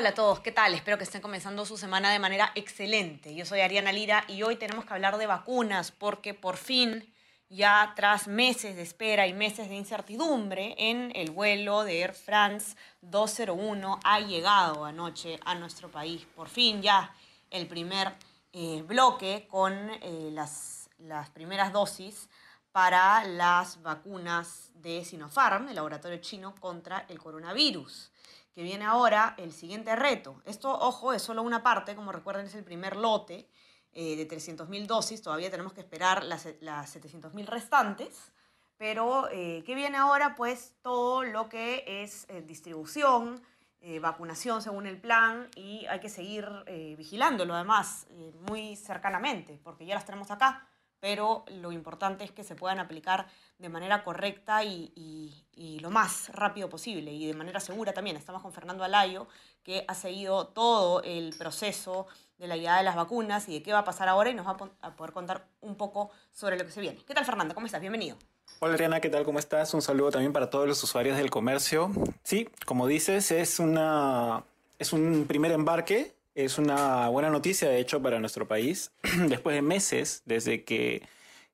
Hola 0.00 0.08
a 0.08 0.14
todos, 0.14 0.40
¿qué 0.40 0.50
tal? 0.50 0.72
Espero 0.72 0.96
que 0.96 1.04
estén 1.04 1.20
comenzando 1.20 1.66
su 1.66 1.76
semana 1.76 2.10
de 2.10 2.18
manera 2.18 2.52
excelente. 2.54 3.34
Yo 3.34 3.44
soy 3.44 3.60
Ariana 3.60 3.92
Lira 3.92 4.24
y 4.28 4.42
hoy 4.42 4.56
tenemos 4.56 4.86
que 4.86 4.94
hablar 4.94 5.18
de 5.18 5.26
vacunas 5.26 5.92
porque 5.92 6.32
por 6.32 6.56
fin, 6.56 7.12
ya 7.50 7.92
tras 7.94 8.26
meses 8.26 8.76
de 8.76 8.80
espera 8.82 9.26
y 9.26 9.34
meses 9.34 9.68
de 9.68 9.74
incertidumbre 9.74 10.74
en 10.78 11.12
el 11.14 11.32
vuelo 11.32 11.84
de 11.84 12.00
Air 12.00 12.14
France 12.14 12.76
201 13.02 14.00
ha 14.02 14.20
llegado 14.20 14.86
anoche 14.86 15.38
a 15.44 15.54
nuestro 15.54 15.90
país. 15.90 16.26
Por 16.34 16.48
fin 16.48 16.80
ya 16.80 17.14
el 17.50 17.66
primer 17.66 18.14
eh, 18.54 18.82
bloque 18.86 19.46
con 19.50 19.74
eh, 19.74 20.30
las, 20.32 20.88
las 20.96 21.28
primeras 21.28 21.74
dosis 21.74 22.30
para 22.72 23.22
las 23.24 23.82
vacunas 23.82 24.70
de 24.76 25.04
Sinopharm, 25.04 25.68
el 25.68 25.74
laboratorio 25.74 26.16
chino, 26.22 26.54
contra 26.58 27.04
el 27.10 27.18
coronavirus 27.18 28.10
que 28.52 28.62
viene 28.62 28.84
ahora 28.84 29.34
el 29.38 29.52
siguiente 29.52 29.94
reto. 29.96 30.42
Esto, 30.44 30.70
ojo, 30.70 31.12
es 31.12 31.22
solo 31.22 31.42
una 31.42 31.62
parte, 31.62 31.94
como 31.94 32.12
recuerden, 32.12 32.46
es 32.46 32.54
el 32.54 32.64
primer 32.64 32.96
lote 32.96 33.48
eh, 33.92 34.16
de 34.16 34.28
300.000 34.28 34.86
dosis, 34.86 35.22
todavía 35.22 35.50
tenemos 35.50 35.72
que 35.72 35.80
esperar 35.80 36.24
las, 36.24 36.48
las 36.60 36.94
700.000 36.94 37.46
restantes, 37.46 38.32
pero 38.76 39.28
eh, 39.30 39.62
¿qué 39.66 39.74
viene 39.74 39.98
ahora? 39.98 40.34
Pues 40.36 40.74
todo 40.80 41.22
lo 41.22 41.48
que 41.48 41.84
es 42.02 42.24
eh, 42.28 42.40
distribución, 42.40 43.42
eh, 43.80 43.98
vacunación 43.98 44.62
según 44.62 44.86
el 44.86 45.00
plan 45.00 45.48
y 45.56 45.86
hay 45.86 46.00
que 46.00 46.08
seguir 46.08 46.46
eh, 46.66 46.94
vigilándolo 46.96 47.54
además 47.54 48.06
muy 48.48 48.76
cercanamente, 48.76 49.60
porque 49.62 49.86
ya 49.86 49.94
las 49.94 50.06
tenemos 50.06 50.30
acá, 50.30 50.66
pero 51.00 51.44
lo 51.48 51.72
importante 51.72 52.24
es 52.24 52.30
que 52.30 52.44
se 52.44 52.54
puedan 52.54 52.78
aplicar 52.78 53.26
de 53.58 53.68
manera 53.68 54.04
correcta 54.04 54.62
y, 54.64 54.92
y- 54.94 55.44
y 55.54 55.78
lo 55.80 55.90
más 55.90 56.28
rápido 56.34 56.68
posible 56.68 57.12
y 57.12 57.26
de 57.26 57.34
manera 57.34 57.60
segura 57.60 57.92
también. 57.92 58.16
Estamos 58.16 58.40
con 58.42 58.52
Fernando 58.52 58.84
Alayo, 58.84 59.26
que 59.62 59.84
ha 59.88 59.94
seguido 59.94 60.46
todo 60.48 61.02
el 61.02 61.34
proceso 61.38 62.06
de 62.38 62.46
la 62.46 62.56
llegada 62.56 62.78
de 62.78 62.84
las 62.84 62.96
vacunas 62.96 63.48
y 63.48 63.52
de 63.54 63.62
qué 63.62 63.72
va 63.72 63.80
a 63.80 63.84
pasar 63.84 64.08
ahora 64.08 64.30
y 64.30 64.34
nos 64.34 64.46
va 64.46 64.56
a, 64.80 64.96
poder 64.96 65.12
contar 65.12 65.46
un 65.60 65.74
poco 65.76 66.10
sobre 66.32 66.56
lo 66.58 66.64
que 66.64 66.70
se 66.72 66.80
viene. 66.80 66.98
¿Qué 67.06 67.12
tal 67.14 67.24
Fernando? 67.26 67.54
¿Cómo 67.54 67.66
estás? 67.66 67.80
Bienvenido. 67.82 68.16
Hola 68.60 68.74
Ariana, 68.74 69.00
¿qué 69.00 69.10
tal? 69.10 69.24
¿Cómo 69.24 69.38
estás? 69.38 69.74
Un 69.74 69.82
saludo 69.82 70.10
también 70.10 70.32
para 70.32 70.48
todos 70.50 70.66
los 70.66 70.82
usuarios 70.82 71.16
del 71.18 71.30
comercio. 71.30 71.90
Sí, 72.22 72.48
como 72.66 72.86
dices, 72.86 73.30
es, 73.30 73.58
una, 73.58 74.44
es 74.78 74.92
un 74.94 75.26
primer 75.28 75.52
embarque, 75.52 76.14
es 76.34 76.58
una 76.58 77.08
buena 77.08 77.30
noticia 77.30 77.68
de 77.68 77.78
hecho 77.80 78.00
para 78.02 78.20
nuestro 78.20 78.46
país. 78.48 78.92
Después 79.28 79.54
de 79.54 79.62
meses 79.62 80.22
desde 80.24 80.64
que 80.64 81.02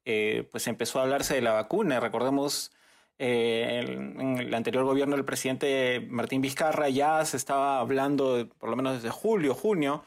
eh, 0.04 0.46
pues 0.52 0.66
empezó 0.68 0.98
a 1.00 1.02
hablarse 1.02 1.34
de 1.34 1.40
la 1.42 1.52
vacuna, 1.52 1.98
recordemos 2.00 2.70
eh, 3.18 3.80
el- 3.82 4.20
en 4.20 4.38
el 4.38 4.54
anterior 4.54 4.84
gobierno 4.84 5.16
del 5.16 5.24
presidente 5.24 6.06
Martín 6.10 6.42
Vizcarra 6.42 6.88
ya 6.90 7.24
se 7.24 7.36
estaba 7.36 7.78
hablando, 7.80 8.48
por 8.58 8.68
lo 8.70 8.76
menos 8.76 8.94
desde 8.94 9.10
julio, 9.10 9.54
junio, 9.54 10.04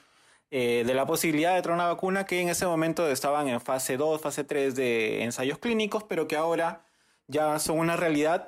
eh, 0.52 0.84
de 0.86 0.94
la 0.94 1.06
posibilidad 1.06 1.56
de 1.56 1.62
traer 1.62 1.76
una 1.76 1.88
vacuna 1.88 2.26
que 2.26 2.40
en 2.40 2.50
ese 2.50 2.66
momento 2.66 3.10
estaban 3.10 3.48
en 3.50 3.60
fase 3.62 3.98
2, 3.98 4.22
fase 4.22 4.44
3 4.44 4.76
de 4.76 5.24
ensayos 5.24 5.58
clínicos, 5.60 6.04
pero 6.04 6.28
que 6.28 6.36
ahora 6.38 6.84
ya 7.28 7.60
son 7.60 7.80
una 7.80 7.96
realidad 7.98 8.46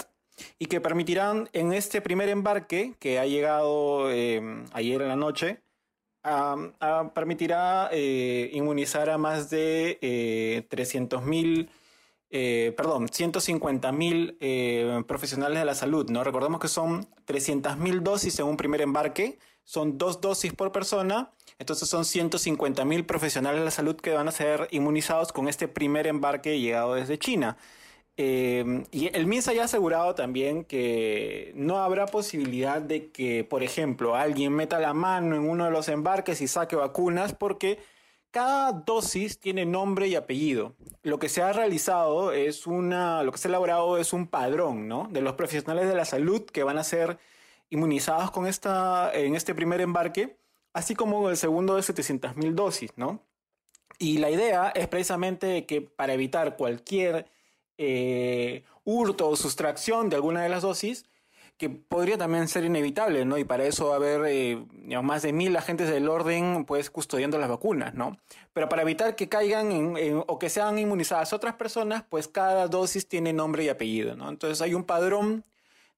y 0.58 0.68
que 0.68 0.80
permitirán 0.82 1.50
en 1.54 1.74
este 1.74 2.02
primer 2.02 2.30
embarque 2.30 2.94
que 3.00 3.20
ha 3.20 3.26
llegado 3.26 4.10
eh, 4.12 4.42
ayer 4.74 5.02
en 5.02 5.08
la 5.10 5.16
noche, 5.16 5.60
permitirá 7.14 7.90
eh, 7.92 8.50
inmunizar 8.54 9.10
a 9.10 9.18
más 9.18 9.50
de 9.50 9.98
eh, 10.02 10.68
300.000 10.70 11.70
eh, 12.34 12.74
perdón, 12.78 13.10
150.000 13.10 14.38
eh, 14.40 15.04
profesionales 15.06 15.60
de 15.60 15.66
la 15.66 15.76
salud, 15.76 16.10
¿no? 16.10 16.24
Recordemos 16.24 16.62
que 16.62 16.70
son 16.70 17.06
300.000 17.28 18.00
dosis 18.00 18.40
en 18.40 18.46
un 18.46 18.56
primer 18.56 18.82
embarque, 18.82 19.38
son 19.66 19.98
dos 19.98 20.22
dosis 20.22 20.54
por 20.54 20.72
persona, 20.72 21.34
entonces 21.60 21.90
son 21.90 22.04
150.000 22.04 23.06
profesionales 23.06 23.60
de 23.60 23.66
la 23.66 23.72
salud 23.72 23.98
que 23.98 24.12
van 24.12 24.30
a 24.30 24.32
ser 24.32 24.70
inmunizados 24.72 25.34
con 25.34 25.50
este 25.50 25.68
primer 25.68 26.08
embarque 26.08 26.58
llegado 26.58 26.94
desde 26.94 27.20
China. 27.20 27.58
Eh, 28.18 28.84
y 28.92 29.16
el 29.16 29.26
MINSA 29.26 29.54
ya 29.54 29.64
ha 29.64 29.66
asegurado 29.66 30.16
también 30.16 30.64
que 30.66 31.54
no 31.56 31.78
habrá 31.80 32.06
posibilidad 32.08 32.82
de 32.82 33.12
que, 33.12 33.44
por 33.44 33.64
ejemplo, 33.64 34.16
alguien 34.16 34.54
meta 34.54 34.80
la 34.80 34.94
mano 34.94 35.36
en 35.36 35.50
uno 35.50 35.66
de 35.66 35.72
los 35.72 35.88
embarques 35.88 36.42
y 36.42 36.48
saque 36.48 36.76
vacunas 36.76 37.34
porque 37.34 37.80
cada 38.32 38.72
dosis 38.72 39.40
tiene 39.40 39.66
nombre 39.66 40.08
y 40.08 40.16
apellido. 40.16 40.76
Lo 41.04 41.20
que 41.20 41.30
se 41.30 41.42
ha 41.42 41.54
realizado 41.54 42.32
es 42.32 42.68
una, 42.68 43.24
lo 43.24 43.32
que 43.32 43.38
se 43.38 43.48
ha 43.48 43.50
elaborado 43.50 43.98
es 43.98 44.14
un 44.14 44.28
padrón, 44.28 44.88
¿no? 44.88 45.08
De 45.12 45.22
los 45.22 45.34
profesionales 45.34 45.88
de 45.88 45.96
la 45.96 46.06
salud 46.06 46.46
que 46.46 46.64
van 46.64 46.78
a 46.78 46.84
ser 46.84 47.20
inmunizados 47.70 48.32
con 48.32 48.48
esta, 48.48 49.12
en 49.14 49.36
este 49.36 49.56
primer 49.56 49.82
embarque, 49.82 50.38
así 50.74 50.96
como 50.96 51.30
el 51.30 51.38
segundo 51.38 51.76
de 51.76 51.84
700 51.84 52.38
mil 52.38 52.56
dosis, 52.56 52.92
¿no? 52.96 53.22
Y 54.00 54.18
la 54.20 54.32
idea 54.32 54.70
es 54.76 54.88
precisamente 54.88 55.66
que 55.66 55.82
para 55.82 56.14
evitar 56.14 56.58
cualquier 56.58 57.28
eh, 57.84 58.64
hurto 58.86 59.28
o 59.28 59.36
sustracción 59.36 60.10
de 60.10 60.16
alguna 60.18 60.44
de 60.44 60.50
las 60.50 60.62
dosis, 60.62 61.06
que 61.58 61.70
podría 61.70 62.18
también 62.18 62.48
ser 62.48 62.64
inevitable, 62.64 63.24
¿no? 63.26 63.38
Y 63.38 63.44
para 63.44 63.66
eso 63.66 63.88
va 63.88 63.94
a 63.94 63.96
haber 63.98 64.22
eh, 64.28 64.64
más 65.04 65.22
de 65.24 65.32
mil 65.34 65.56
agentes 65.56 65.90
del 65.90 66.10
orden, 66.10 66.66
pues, 66.66 66.90
custodiando 66.90 67.38
las 67.38 67.50
vacunas, 67.50 67.94
¿no? 67.94 68.18
Pero 68.54 68.68
para 68.70 68.82
evitar 68.84 69.16
que 69.16 69.30
caigan 69.30 69.72
en- 69.72 70.24
o 70.28 70.40
que 70.40 70.50
sean 70.50 70.78
inmunizadas 70.80 71.34
otras 71.34 71.56
personas, 71.56 72.04
pues 72.10 72.28
cada 72.28 72.68
dosis 72.68 73.08
tiene 73.08 73.34
nombre 73.34 73.64
y 73.64 73.70
apellido, 73.70 74.16
¿no? 74.16 74.30
Entonces 74.30 74.62
hay 74.62 74.74
un 74.74 74.84
padrón 74.86 75.44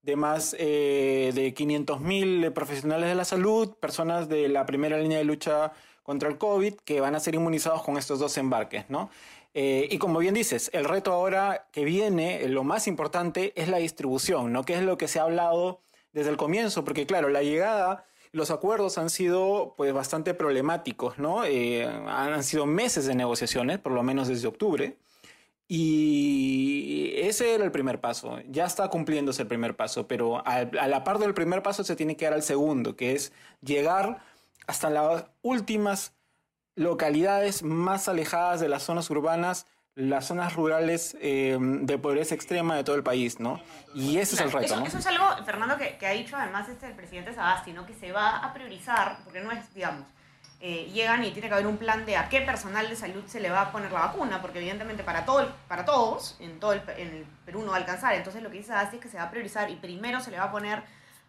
de 0.02 0.16
más 0.18 0.54
eh, 0.60 1.32
de 1.34 1.54
500.000 1.54 2.52
profesionales 2.52 3.08
de 3.08 3.16
la 3.16 3.24
salud, 3.26 3.74
personas 3.80 4.28
de 4.28 4.50
la 4.50 4.66
primera 4.66 4.98
línea 4.98 5.18
de 5.18 5.24
lucha 5.24 5.72
contra 6.04 6.28
el 6.28 6.38
COVID, 6.38 6.74
que 6.84 7.00
van 7.00 7.16
a 7.16 7.22
ser 7.22 7.36
inmunizados 7.36 7.84
con 7.84 7.96
estos 7.98 8.20
dos 8.20 8.38
embarques, 8.38 8.90
¿no? 8.90 9.10
Eh, 9.54 9.88
y 9.92 9.98
como 10.00 10.20
bien 10.20 10.34
dices, 10.34 10.72
el 10.74 10.86
reto 10.86 11.12
ahora 11.12 11.68
que 11.72 11.86
viene, 11.86 12.44
eh, 12.44 12.50
lo 12.50 12.64
más 12.64 12.88
importante, 12.88 13.54
es 13.56 13.68
la 13.68 13.78
distribución, 13.78 14.52
¿no? 14.52 14.64
Que 14.64 14.74
es 14.74 14.82
lo 14.82 14.98
que 14.98 15.08
se 15.08 15.20
ha 15.20 15.24
hablado 15.24 15.82
desde 16.12 16.32
el 16.32 16.38
comienzo, 16.38 16.84
porque 16.84 17.06
claro, 17.06 17.30
la 17.30 17.44
llegada, 17.44 18.06
los 18.32 18.50
acuerdos 18.52 18.98
han 18.98 19.10
sido 19.10 19.76
pues 19.78 19.94
bastante 19.94 20.34
problemáticos, 20.34 21.20
¿no? 21.20 21.46
Eh, 21.46 21.86
han 21.86 22.44
sido 22.44 22.66
meses 22.66 23.06
de 23.06 23.16
negociaciones, 23.16 23.80
por 23.80 23.92
lo 23.92 24.04
menos 24.04 24.28
desde 24.28 24.48
octubre. 24.48 24.98
Y 25.68 27.14
ese 27.16 27.56
era 27.56 27.64
el 27.64 27.72
primer 27.72 28.02
paso, 28.02 28.40
ya 28.50 28.66
está 28.66 28.90
cumpliéndose 28.90 29.44
el 29.44 29.48
primer 29.48 29.76
paso, 29.76 30.08
pero 30.08 30.46
a, 30.46 30.58
a 30.58 30.88
la 30.88 31.04
par 31.04 31.20
del 31.20 31.34
primer 31.34 31.64
paso 31.64 31.84
se 31.84 31.96
tiene 31.96 32.18
que 32.18 32.26
dar 32.26 32.34
al 32.34 32.44
segundo, 32.44 32.96
que 32.96 33.14
es 33.14 33.32
llegar 33.62 34.20
hasta 34.68 34.90
las 34.90 35.26
últimas 35.42 36.14
localidades 36.76 37.64
más 37.64 38.08
alejadas 38.08 38.60
de 38.60 38.70
las 38.70 38.84
zonas 38.84 39.10
urbanas, 39.10 39.66
las 39.96 40.26
zonas 40.26 40.56
rurales 40.56 41.16
eh, 41.22 41.58
de 41.60 41.98
pobreza 42.00 42.34
extrema 42.34 42.76
de 42.76 42.84
todo 42.84 42.96
el 42.96 43.04
país, 43.04 43.40
¿no? 43.40 43.62
Y 43.94 44.18
ese 44.18 44.36
es 44.36 44.42
el 44.42 44.52
reto, 44.52 44.66
eso, 44.66 44.80
¿no? 44.80 44.86
eso 44.86 44.98
es 44.98 45.06
algo, 45.06 45.26
Fernando, 45.46 45.78
que, 45.78 45.98
que 45.98 46.08
ha 46.08 46.12
dicho 46.12 46.36
además 46.36 46.68
este, 46.68 46.88
el 46.88 46.96
presidente 46.96 47.34
Sagasti, 47.34 47.74
¿no? 47.74 47.86
que 47.86 47.94
se 47.94 48.12
va 48.12 48.38
a 48.38 48.54
priorizar, 48.54 49.20
porque 49.24 49.42
no 49.42 49.52
es, 49.52 49.72
digamos, 49.74 50.08
eh, 50.66 50.90
llegan 50.94 51.24
y 51.24 51.32
tiene 51.32 51.48
que 51.50 51.54
haber 51.54 51.68
un 51.68 51.78
plan 51.78 52.06
de 52.06 52.16
a 52.16 52.30
qué 52.30 52.42
personal 52.42 52.90
de 52.90 52.96
salud 52.96 53.24
se 53.28 53.40
le 53.40 53.50
va 53.50 53.64
a 53.64 53.72
poner 53.72 53.92
la 53.92 54.00
vacuna, 54.00 54.42
porque 54.42 54.60
evidentemente 54.60 55.04
para, 55.04 55.26
todo, 55.26 55.54
para 55.68 55.86
todos, 55.86 56.38
en 56.40 56.60
todo 56.60 56.74
el, 56.74 56.82
en 56.98 57.10
el 57.10 57.26
Perú 57.46 57.62
no 57.62 57.72
va 57.72 57.76
a 57.76 57.80
alcanzar. 57.80 58.16
Entonces 58.16 58.42
lo 58.42 58.50
que 58.50 58.58
dice 58.58 58.70
Sagasti 58.70 58.96
es 58.96 59.02
que 59.02 59.10
se 59.10 59.18
va 59.18 59.24
a 59.24 59.30
priorizar 59.30 59.70
y 59.70 59.76
primero 59.76 60.22
se 60.22 60.32
le 60.32 60.40
va 60.40 60.46
a 60.46 60.52
poner 60.52 60.82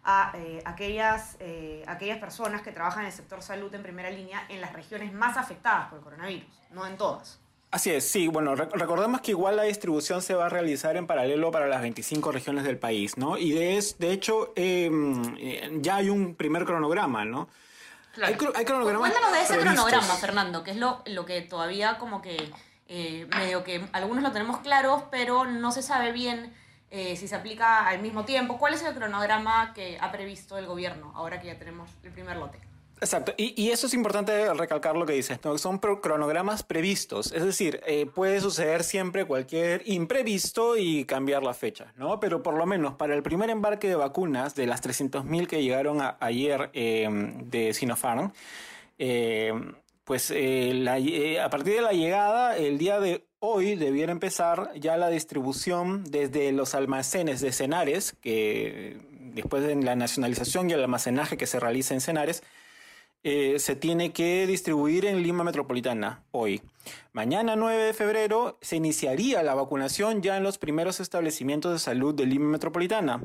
a 0.05 0.31
eh, 0.35 0.61
aquellas, 0.65 1.35
eh, 1.39 1.83
aquellas 1.87 2.19
personas 2.19 2.61
que 2.61 2.71
trabajan 2.71 3.01
en 3.01 3.07
el 3.07 3.11
sector 3.13 3.41
salud 3.41 3.73
en 3.73 3.81
primera 3.83 4.09
línea 4.11 4.45
en 4.49 4.61
las 4.61 4.71
regiones 4.73 5.11
más 5.11 5.35
afectadas 5.35 5.87
por 5.89 5.97
el 5.97 6.03
coronavirus, 6.03 6.47
no 6.71 6.85
en 6.85 6.95
todas. 6.95 7.39
Así 7.71 7.89
es, 7.91 8.07
sí, 8.07 8.27
bueno, 8.27 8.55
re- 8.55 8.69
recordemos 8.71 9.19
que 9.21 9.31
igual 9.31 9.55
la 9.57 9.63
distribución 9.63 10.21
se 10.21 10.35
va 10.35 10.45
a 10.45 10.49
realizar 10.49 10.95
en 10.95 11.07
paralelo 11.07 11.51
para 11.51 11.67
las 11.67 11.81
25 11.81 12.31
regiones 12.31 12.63
del 12.63 12.77
país, 12.77 13.17
¿no? 13.17 13.37
Y 13.37 13.51
de, 13.51 13.77
es- 13.77 13.97
de 13.97 14.11
hecho, 14.11 14.53
eh, 14.55 14.89
eh, 15.39 15.71
ya 15.81 15.95
hay 15.97 16.09
un 16.09 16.35
primer 16.35 16.63
cronograma, 16.65 17.25
¿no? 17.25 17.49
Hay, 18.23 18.35
cro- 18.35 18.53
hay 18.55 18.63
cronogramas 18.63 19.09
Cuéntanos 19.09 19.33
de 19.33 19.41
ese 19.43 19.53
previstos. 19.55 19.85
cronograma, 19.85 20.13
Fernando, 20.19 20.63
que 20.63 20.71
es 20.71 20.77
lo, 20.77 21.01
lo 21.07 21.25
que 21.25 21.41
todavía 21.41 21.97
como 21.97 22.21
que 22.21 22.49
eh, 22.87 23.27
medio 23.35 23.63
que 23.65 23.83
algunos 23.91 24.23
lo 24.23 24.31
tenemos 24.31 24.59
claros, 24.59 25.03
pero 25.11 25.43
no 25.45 25.71
se 25.73 25.81
sabe 25.81 26.11
bien 26.13 26.53
eh, 26.91 27.15
si 27.15 27.27
se 27.27 27.35
aplica 27.35 27.87
al 27.87 28.01
mismo 28.01 28.25
tiempo. 28.25 28.57
¿Cuál 28.57 28.73
es 28.73 28.83
el 28.83 28.93
cronograma 28.93 29.73
que 29.73 29.97
ha 29.99 30.11
previsto 30.11 30.57
el 30.57 30.65
gobierno 30.65 31.11
ahora 31.15 31.39
que 31.39 31.47
ya 31.47 31.57
tenemos 31.57 31.89
el 32.03 32.11
primer 32.11 32.37
lote? 32.37 32.59
Exacto, 33.01 33.33
y, 33.35 33.61
y, 33.61 33.71
eso 33.71 33.87
es 33.87 33.93
importante 33.93 34.53
recalcar 34.53 34.95
lo 34.95 35.05
que 35.05 35.11
dices, 35.11 35.37
¿no? 35.43 35.57
son 35.57 35.79
cronogramas 35.79 36.63
previstos, 36.63 37.33
es 37.33 37.43
decir, 37.43 37.81
eh, 37.85 38.05
puede 38.05 38.39
suceder 38.39 38.85
siempre 38.85 39.25
cualquier 39.25 39.81
imprevisto 39.85 40.77
y 40.77 41.03
cambiar 41.03 41.43
la 41.43 41.53
fecha, 41.53 41.91
¿no? 41.97 42.21
Pero 42.21 42.41
por 42.41 42.53
lo 42.53 42.65
menos 42.65 42.93
para 42.93 43.13
el 43.13 43.21
primer 43.21 43.49
embarque 43.49 43.89
de 43.89 43.95
vacunas 43.95 44.55
de 44.55 44.65
las 44.65 44.81
300.000 44.81 45.45
que 45.45 45.61
llegaron 45.61 45.99
ayer 46.21 46.69
eh, 46.71 47.07
de 47.43 47.73
Sinopharm, 47.73 48.31
eh, 48.97 49.51
pues 50.05 50.31
la, 50.33 50.93
a 51.43 51.49
partir 51.49 51.73
de 51.75 51.81
la 51.81 51.91
llegada, 51.91 52.55
el 52.55 52.77
día 52.77 53.01
de 53.01 53.24
hoy 53.39 53.75
debiera 53.75 54.11
empezar 54.11 54.71
ya 54.79 54.97
la 54.97 55.09
distribución 55.09 56.03
desde 56.03 56.51
los 56.51 56.75
almacenes 56.75 57.41
de 57.41 57.51
Cenares, 57.51 58.15
que 58.21 58.97
después 59.33 59.63
de 59.63 59.75
la 59.75 59.95
nacionalización 59.95 60.69
y 60.69 60.73
el 60.73 60.81
almacenaje 60.81 61.37
que 61.37 61.47
se 61.47 61.59
realiza 61.59 61.93
en 61.93 62.01
Cenares, 62.01 62.43
eh, 63.27 63.57
se 63.57 63.75
tiene 63.75 64.13
que 64.13 64.45
distribuir 64.45 65.05
en 65.05 65.23
Lima 65.23 65.43
Metropolitana 65.43 66.23
hoy. 66.29 66.61
Mañana 67.11 67.55
9 67.55 67.85
de 67.85 67.93
febrero 67.93 68.59
se 68.61 68.75
iniciaría 68.75 69.41
la 69.41 69.55
vacunación 69.55 70.21
ya 70.21 70.37
en 70.37 70.43
los 70.43 70.59
primeros 70.59 70.99
establecimientos 70.99 71.73
de 71.73 71.79
salud 71.79 72.13
de 72.13 72.27
Lima 72.27 72.45
Metropolitana. 72.45 73.23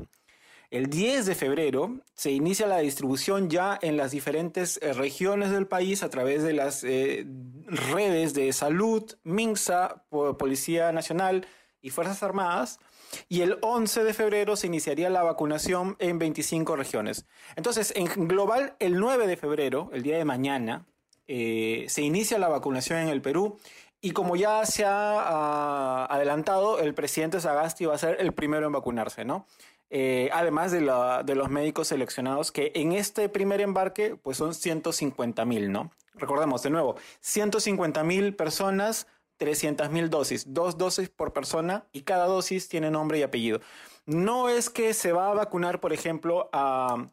El 0.71 0.87
10 0.87 1.25
de 1.25 1.35
febrero 1.35 1.99
se 2.13 2.31
inicia 2.31 2.65
la 2.65 2.77
distribución 2.77 3.49
ya 3.49 3.77
en 3.81 3.97
las 3.97 4.11
diferentes 4.11 4.79
eh, 4.81 4.93
regiones 4.93 5.51
del 5.51 5.67
país 5.67 6.01
a 6.01 6.09
través 6.09 6.43
de 6.43 6.53
las 6.53 6.85
eh, 6.85 7.25
redes 7.65 8.33
de 8.33 8.53
salud, 8.53 9.03
MINSA, 9.25 10.05
Policía 10.09 10.93
Nacional 10.93 11.45
y 11.81 11.89
Fuerzas 11.89 12.23
Armadas 12.23 12.79
y 13.27 13.41
el 13.41 13.57
11 13.61 14.05
de 14.05 14.13
febrero 14.13 14.55
se 14.55 14.67
iniciaría 14.67 15.09
la 15.09 15.23
vacunación 15.23 15.97
en 15.99 16.19
25 16.19 16.77
regiones. 16.77 17.25
Entonces, 17.57 17.91
en 17.97 18.05
global, 18.29 18.77
el 18.79 18.97
9 18.97 19.27
de 19.27 19.35
febrero, 19.35 19.89
el 19.91 20.03
día 20.03 20.17
de 20.17 20.23
mañana, 20.23 20.85
eh, 21.27 21.85
se 21.89 22.01
inicia 22.01 22.39
la 22.39 22.47
vacunación 22.47 22.99
en 22.99 23.09
el 23.09 23.21
Perú 23.21 23.59
y 23.99 24.11
como 24.11 24.37
ya 24.37 24.65
se 24.65 24.85
ha 24.85 25.19
ah, 25.19 26.07
adelantado, 26.09 26.79
el 26.79 26.93
presidente 26.93 27.41
Sagasti 27.41 27.85
va 27.85 27.95
a 27.95 27.97
ser 27.97 28.17
el 28.21 28.31
primero 28.31 28.65
en 28.65 28.71
vacunarse, 28.71 29.25
¿no? 29.25 29.45
Eh, 29.93 30.29
además 30.31 30.71
de, 30.71 30.79
de, 30.79 31.35
los 31.35 31.49
médicos 31.49 31.89
seleccionados, 31.89 32.51
que 32.51 32.71
en 32.75 32.93
este 32.93 33.27
primer 33.27 33.59
embarque 33.59 34.15
pues 34.15 34.37
son 34.37 34.53
150 34.53 35.43
mil, 35.43 35.71
¿no? 35.71 35.91
Recordemos 36.13 36.63
de 36.63 36.69
nuevo, 36.69 36.95
150 37.19 38.03
mil 38.03 38.33
personas 38.35 39.07
300.000 39.41 40.09
dosis, 40.09 40.53
dos 40.53 40.77
dosis 40.77 41.09
por 41.09 41.33
persona 41.33 41.87
y 41.91 42.03
cada 42.03 42.25
dosis 42.27 42.69
tiene 42.69 42.91
nombre 42.91 43.17
y 43.17 43.23
apellido. 43.23 43.59
No 44.05 44.49
es 44.49 44.69
que 44.69 44.93
se 44.93 45.13
va 45.13 45.31
a 45.31 45.33
vacunar, 45.33 45.79
por 45.79 45.93
ejemplo, 45.93 46.49
a 46.53 47.09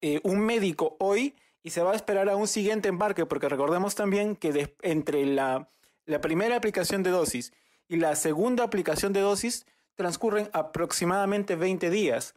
eh, 0.00 0.20
un 0.22 0.38
médico 0.38 0.96
hoy 1.00 1.34
y 1.64 1.70
se 1.70 1.82
va 1.82 1.92
a 1.92 1.96
esperar 1.96 2.28
a 2.28 2.36
un 2.36 2.46
siguiente 2.46 2.88
embarque, 2.88 3.26
porque 3.26 3.48
recordemos 3.48 3.96
también 3.96 4.36
que 4.36 4.76
entre 4.82 5.26
la, 5.26 5.68
la 6.06 6.20
primera 6.20 6.56
aplicación 6.56 7.02
de 7.02 7.10
dosis 7.10 7.52
y 7.88 7.96
la 7.96 8.14
segunda 8.14 8.62
aplicación 8.62 9.12
de 9.12 9.20
dosis 9.20 9.66
transcurren 9.96 10.50
aproximadamente 10.52 11.56
20 11.56 11.90
días. 11.90 12.34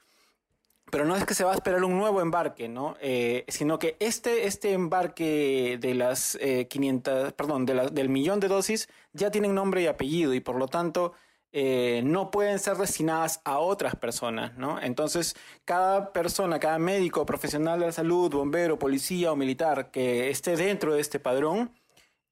Pero 0.89 1.03
no 1.03 1.17
es 1.17 1.25
que 1.25 1.33
se 1.33 1.43
va 1.43 1.51
a 1.51 1.55
esperar 1.55 1.83
un 1.83 1.97
nuevo 1.97 2.21
embarque, 2.21 2.69
¿no? 2.69 2.95
Eh, 3.01 3.43
sino 3.49 3.77
que 3.77 3.97
este, 3.99 4.47
este 4.47 4.71
embarque 4.71 5.77
de 5.81 5.93
las 5.93 6.37
500, 6.69 7.29
eh, 7.29 7.31
perdón, 7.33 7.65
de 7.65 7.89
del 7.91 8.07
millón 8.07 8.39
de 8.39 8.47
dosis 8.47 8.87
ya 9.11 9.29
tienen 9.29 9.53
nombre 9.53 9.81
y 9.81 9.87
apellido 9.87 10.33
y 10.33 10.39
por 10.39 10.55
lo 10.55 10.69
tanto 10.69 11.11
eh, 11.51 12.01
no 12.05 12.31
pueden 12.31 12.57
ser 12.59 12.77
destinadas 12.77 13.41
a 13.43 13.59
otras 13.59 13.97
personas, 13.97 14.57
¿no? 14.57 14.81
Entonces, 14.81 15.35
cada 15.65 16.13
persona, 16.13 16.57
cada 16.57 16.79
médico, 16.79 17.25
profesional 17.25 17.81
de 17.81 17.87
la 17.87 17.91
salud, 17.91 18.31
bombero, 18.31 18.79
policía 18.79 19.33
o 19.33 19.35
militar 19.35 19.91
que 19.91 20.29
esté 20.29 20.55
dentro 20.55 20.93
de 20.93 21.01
este 21.01 21.19
padrón, 21.19 21.73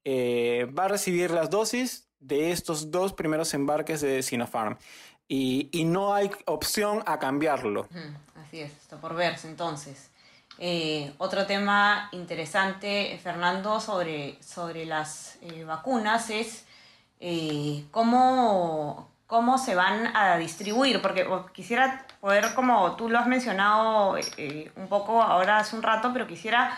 va 0.07 0.86
a 0.86 0.88
recibir 0.88 1.31
las 1.31 1.50
dosis 1.50 2.06
de 2.19 2.51
estos 2.51 2.92
dos 2.92 3.13
primeros 3.13 3.54
embarques 3.54 4.01
de 4.01 4.24
Sinopharm. 4.24 4.77
Y, 5.27 5.86
no 5.86 6.13
hay 6.13 6.30
opción 6.45 7.01
a 7.06 7.18
cambiarlo. 7.18 7.88
Así 8.36 8.60
es, 8.60 8.72
está 8.72 8.98
por 8.98 9.16
verse 9.16 9.48
entonces. 9.48 10.12
Eh, 10.57 11.13
otro 11.18 11.45
tema 11.45 12.10
interesante, 12.12 13.19
Fernando, 13.22 13.80
sobre, 13.80 14.42
sobre 14.42 14.86
las 14.86 15.38
eh, 15.42 15.63
vacunas 15.63 16.30
es 16.30 16.66
eh, 17.19 17.86
cómo, 17.92 19.10
cómo 19.25 19.57
se 19.57 19.75
van 19.75 20.16
a 20.16 20.38
distribuir, 20.38 21.01
porque 21.01 21.27
quisiera 21.54 22.06
poder, 22.22 22.54
como 22.54 22.95
tú 22.95 23.10
lo 23.10 23.19
has 23.19 23.27
mencionado 23.27 24.16
un 24.75 24.88
poco 24.88 25.22
ahora 25.22 25.57
hace 25.57 25.75
un 25.75 25.81
rato, 25.81 26.12
pero 26.13 26.27
quisiera 26.27 26.77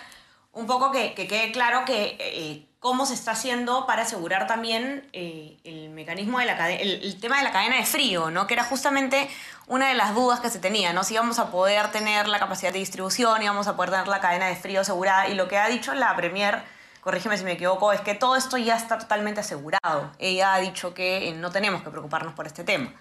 un 0.53 0.65
poco 0.65 0.91
que, 0.91 1.13
que 1.13 1.27
quede 1.27 1.51
claro 1.51 1.85
que 1.85 2.67
cómo 2.79 3.05
se 3.05 3.15
está 3.15 3.31
haciendo 3.31 3.85
para 3.85 4.03
asegurar 4.03 4.47
también 4.47 5.07
eh, 5.13 5.57
el 5.63 5.86
mecanismo 6.07 6.39
de 6.39 6.45
la 6.45 6.71
el, 6.71 7.19
tema 7.19 7.37
de 7.39 7.43
la 7.43 7.51
cadena 7.51 7.75
de 7.75 7.85
frío, 7.85 8.31
¿no? 8.31 8.47
Que 8.47 8.53
era 8.53 8.63
justamente 8.63 9.29
una 9.67 9.89
de 9.89 9.93
las 9.93 10.15
dudas 10.15 10.39
que 10.39 10.49
se 10.49 10.57
tenía, 10.57 10.93
¿no? 10.93 11.03
Si 11.03 11.15
íbamos 11.15 11.37
a 11.37 11.51
poder 11.51 11.91
tener 11.91 12.29
la 12.29 12.39
capacidad 12.39 12.71
de 12.71 12.79
distribución, 12.79 13.43
íbamos 13.43 13.67
a 13.67 13.75
poder 13.75 13.91
tener 13.91 14.07
la 14.07 14.21
cadena 14.21 14.47
de 14.47 14.55
frío 14.55 14.79
asegurada. 14.79 15.27
Y 15.27 15.33
lo 15.33 15.49
que 15.49 15.57
ha 15.57 15.67
dicho 15.67 15.93
la 15.93 16.15
Premier, 16.15 16.63
corrígeme 17.01 17.37
si 17.37 17.43
me 17.43 17.51
equivoco, 17.51 17.91
es 17.91 17.99
que 17.99 18.15
todo 18.15 18.37
esto 18.37 18.57
ya 18.57 18.77
está 18.77 18.97
totalmente 18.97 19.41
asegurado. 19.41 20.09
Ella 20.17 20.53
ha 20.53 20.59
dicho 20.59 20.93
que 20.93 21.27
eh, 21.27 21.33
no 21.33 21.51
tenemos 21.51 21.83
que 21.83 21.89
preocuparnos 21.89 22.33
por 22.33 22.47
este 22.47 22.63
tema. 22.63 22.93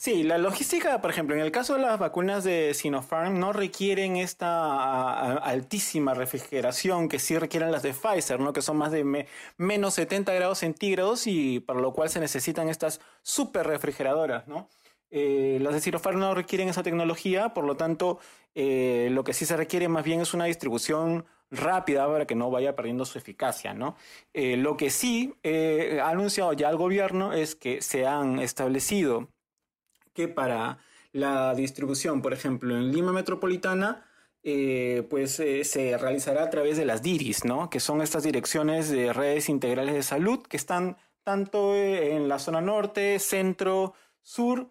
Sí, 0.00 0.22
la 0.22 0.38
logística, 0.38 0.98
por 1.02 1.10
ejemplo, 1.10 1.36
en 1.36 1.42
el 1.42 1.52
caso 1.52 1.74
de 1.74 1.82
las 1.82 1.98
vacunas 1.98 2.42
de 2.42 2.72
Sinopharm 2.72 3.38
no 3.38 3.52
requieren 3.52 4.16
esta 4.16 5.34
altísima 5.36 6.14
refrigeración 6.14 7.06
que 7.06 7.18
sí 7.18 7.36
requieren 7.38 7.70
las 7.70 7.82
de 7.82 7.92
Pfizer, 7.92 8.40
¿no? 8.40 8.54
que 8.54 8.62
son 8.62 8.78
más 8.78 8.92
de 8.92 9.26
menos 9.58 9.92
70 9.92 10.32
grados 10.32 10.60
centígrados 10.60 11.26
y 11.26 11.60
para 11.60 11.80
lo 11.80 11.92
cual 11.92 12.08
se 12.08 12.18
necesitan 12.18 12.70
estas 12.70 13.02
super 13.20 13.66
refrigeradoras. 13.66 14.48
¿no? 14.48 14.70
Eh, 15.10 15.58
las 15.60 15.74
de 15.74 15.80
Sinopharm 15.82 16.18
no 16.18 16.34
requieren 16.34 16.70
esa 16.70 16.82
tecnología, 16.82 17.52
por 17.52 17.64
lo 17.64 17.76
tanto, 17.76 18.20
eh, 18.54 19.08
lo 19.10 19.22
que 19.22 19.34
sí 19.34 19.44
se 19.44 19.58
requiere 19.58 19.88
más 19.88 20.02
bien 20.02 20.22
es 20.22 20.32
una 20.32 20.46
distribución 20.46 21.26
rápida 21.50 22.06
para 22.10 22.26
que 22.26 22.34
no 22.34 22.50
vaya 22.50 22.74
perdiendo 22.74 23.04
su 23.04 23.18
eficacia. 23.18 23.74
¿no? 23.74 23.96
Eh, 24.32 24.56
lo 24.56 24.78
que 24.78 24.88
sí 24.88 25.34
ha 26.02 26.08
anunciado 26.08 26.54
ya 26.54 26.70
el 26.70 26.78
gobierno 26.78 27.34
es 27.34 27.54
que 27.54 27.82
se 27.82 28.06
han 28.06 28.38
establecido 28.38 29.28
para 30.28 30.78
la 31.12 31.54
distribución, 31.54 32.22
por 32.22 32.32
ejemplo, 32.32 32.76
en 32.76 32.92
Lima 32.92 33.12
Metropolitana, 33.12 34.04
eh, 34.42 35.06
pues 35.10 35.38
eh, 35.40 35.64
se 35.64 35.98
realizará 35.98 36.44
a 36.44 36.50
través 36.50 36.76
de 36.76 36.84
las 36.84 37.02
DIRIS, 37.02 37.44
¿no? 37.44 37.68
que 37.68 37.80
son 37.80 38.00
estas 38.00 38.22
direcciones 38.22 38.88
de 38.90 39.12
redes 39.12 39.48
integrales 39.48 39.94
de 39.94 40.02
salud 40.02 40.42
que 40.42 40.56
están 40.56 40.96
tanto 41.24 41.76
en 41.76 42.28
la 42.28 42.38
zona 42.38 42.60
norte, 42.60 43.18
centro, 43.18 43.92
sur 44.22 44.70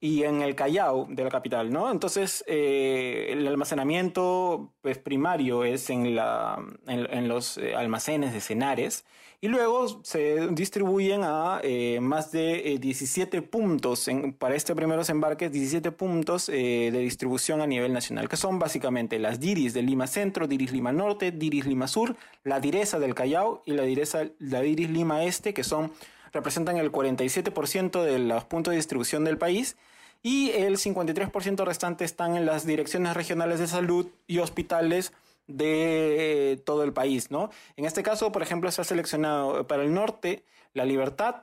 y 0.00 0.24
en 0.24 0.42
el 0.42 0.54
Callao 0.54 1.06
de 1.08 1.24
la 1.24 1.30
capital, 1.30 1.72
¿no? 1.72 1.90
Entonces, 1.90 2.44
eh, 2.46 3.28
el 3.30 3.46
almacenamiento 3.46 4.72
pues, 4.82 4.98
primario 4.98 5.64
es 5.64 5.90
en, 5.90 6.14
la, 6.14 6.58
en, 6.86 7.28
los 7.28 7.58
almacenes 7.58 8.32
de 8.32 8.40
cenares 8.40 9.04
y 9.40 9.48
luego 9.48 10.02
se 10.02 10.48
distribuyen 10.48 11.20
a 11.22 11.60
eh, 11.62 12.00
más 12.00 12.32
de 12.32 12.78
17 12.80 13.36
eh, 13.36 13.42
puntos 13.42 14.08
para 14.38 14.54
este 14.54 14.74
primeros 14.74 15.10
embarques, 15.10 15.52
17 15.52 15.92
puntos 15.92 16.48
eh, 16.48 16.90
de 16.90 16.98
distribución 16.98 17.60
a 17.60 17.66
nivel 17.66 17.92
nacional, 17.92 18.28
que 18.28 18.36
son 18.36 18.58
básicamente 18.58 19.18
las 19.18 19.38
DIRIS 19.38 19.74
de 19.74 19.82
Lima 19.82 20.06
Centro, 20.06 20.48
DIRIS 20.48 20.72
Lima 20.72 20.92
Norte, 20.92 21.32
DIRIS 21.32 21.66
Lima 21.66 21.86
Sur, 21.86 22.16
la 22.44 22.60
DIRESA 22.60 22.98
del 22.98 23.14
Callao 23.14 23.62
y 23.66 23.72
la, 23.72 23.82
DIRESA, 23.82 24.30
la 24.38 24.62
DIRIS 24.62 24.90
Lima 24.90 25.24
Este, 25.24 25.52
que 25.52 25.64
son, 25.64 25.92
representan 26.36 26.76
el 26.76 26.92
47% 26.92 28.02
de 28.02 28.18
los 28.20 28.44
puntos 28.44 28.70
de 28.72 28.76
distribución 28.76 29.24
del 29.24 29.38
país 29.38 29.76
y 30.22 30.50
el 30.50 30.76
53% 30.76 31.64
restante 31.64 32.04
están 32.04 32.36
en 32.36 32.46
las 32.46 32.66
direcciones 32.66 33.14
regionales 33.14 33.58
de 33.58 33.66
salud 33.66 34.06
y 34.26 34.38
hospitales 34.38 35.12
de 35.46 36.60
todo 36.64 36.82
el 36.82 36.92
país, 36.92 37.30
¿no? 37.30 37.50
En 37.76 37.84
este 37.84 38.02
caso, 38.02 38.32
por 38.32 38.42
ejemplo, 38.42 38.70
se 38.70 38.80
ha 38.80 38.84
seleccionado 38.84 39.66
para 39.66 39.82
el 39.82 39.94
norte 39.94 40.44
La 40.74 40.84
Libertad, 40.84 41.36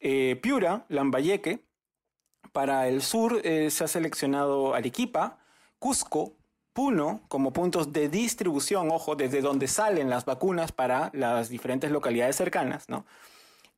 eh, 0.00 0.38
Piura, 0.40 0.84
Lambayeque. 0.88 1.60
Para 2.52 2.86
el 2.88 3.02
sur 3.02 3.40
eh, 3.42 3.70
se 3.70 3.84
ha 3.84 3.88
seleccionado 3.88 4.74
Arequipa, 4.74 5.38
Cusco, 5.78 6.34
Puno 6.72 7.20
como 7.28 7.52
puntos 7.52 7.92
de 7.92 8.08
distribución, 8.08 8.90
ojo, 8.90 9.14
desde 9.14 9.40
donde 9.40 9.68
salen 9.68 10.10
las 10.10 10.24
vacunas 10.24 10.72
para 10.72 11.10
las 11.14 11.48
diferentes 11.48 11.90
localidades 11.90 12.34
cercanas, 12.36 12.88
¿no? 12.88 13.04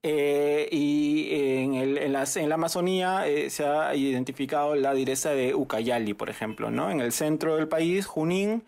Eh, 0.08 0.68
y 0.70 1.28
en, 1.32 2.12
la 2.12 2.54
Amazonía 2.54 3.24
se 3.48 3.66
ha 3.66 3.94
identificado 3.96 4.76
la 4.76 4.94
direza 4.94 5.30
de 5.30 5.54
Ucayali, 5.54 6.14
por 6.14 6.30
ejemplo, 6.30 6.70
¿no? 6.70 6.92
En 6.92 7.00
el 7.00 7.10
centro 7.12 7.56
del 7.56 7.66
país, 7.66 8.06
Junín, 8.06 8.62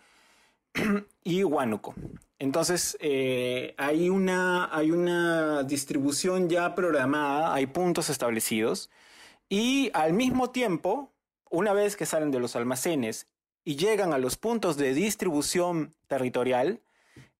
y 1.24 1.44
Huánuco. 1.44 1.94
Entonces, 2.38 2.96
eh, 3.00 3.74
hay, 3.78 4.08
una, 4.08 4.74
hay 4.74 4.90
una 4.90 5.64
distribución 5.64 6.48
ya 6.48 6.74
programada, 6.74 7.54
hay 7.54 7.66
puntos 7.66 8.10
establecidos, 8.10 8.90
y 9.48 9.90
al 9.94 10.12
mismo 10.12 10.50
tiempo, 10.50 11.10
una 11.50 11.72
vez 11.72 11.96
que 11.96 12.06
salen 12.06 12.30
de 12.30 12.38
los 12.38 12.54
almacenes 12.54 13.26
y 13.64 13.76
llegan 13.76 14.12
a 14.12 14.18
los 14.18 14.36
puntos 14.36 14.76
de 14.76 14.94
distribución 14.94 15.94
territorial, 16.06 16.80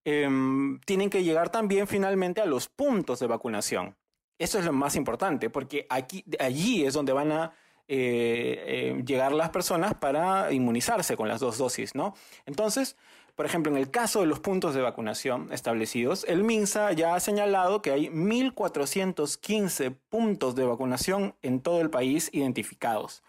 em, 0.05 0.81
tienen 0.81 1.11
que 1.11 1.23
llegar 1.25 1.51
también 1.51 1.87
finalmente 1.87 2.41
a 2.41 2.47
los 2.47 2.69
puntos 2.69 3.21
de 3.21 3.27
vacunación. 3.27 3.97
Eso 4.39 4.59
es 4.59 4.65
lo 4.65 4.73
más 4.73 4.95
importante, 4.97 5.51
porque 5.51 5.87
aquí, 5.91 6.25
allí 6.39 6.85
es 6.85 6.95
donde 6.95 7.13
van 7.13 7.33
a 7.33 7.53
eh, 7.91 8.65
eh, 8.67 9.03
llegar 9.05 9.33
las 9.33 9.51
personas 9.51 9.95
para 9.95 10.53
inmunizarse 10.53 11.17
con 11.17 11.27
las 11.27 11.41
dos 11.41 11.57
dosis, 11.57 11.95
¿no? 11.95 12.15
Entonces, 12.45 12.97
por 13.35 13.47
ejemplo, 13.47 13.73
en 13.73 13.79
el 13.79 13.91
caso 13.91 14.21
de 14.21 14.27
los 14.27 14.41
puntos 14.41 14.75
de 14.75 14.83
vacunación 14.83 15.53
establecidos, 15.53 16.25
el 16.29 16.45
MINSA 16.45 16.93
ya 16.93 17.15
ha 17.15 17.21
señalado 17.21 17.83
que 17.83 17.93
hay 17.93 18.09
1.415 18.09 19.97
puntos 20.09 20.55
de 20.55 20.65
vacunación 20.65 21.35
en 21.43 21.61
todo 21.61 21.81
el 21.81 21.89
país 21.89 22.31
identificados. 22.33 23.23